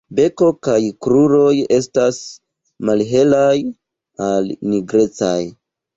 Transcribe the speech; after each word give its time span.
Beko 0.17 0.45
kaj 0.67 0.77
kruroj 1.07 1.51
estas 1.77 2.19
malhelaj 2.91 3.55
al 4.31 4.53
nigrecaj. 4.73 5.39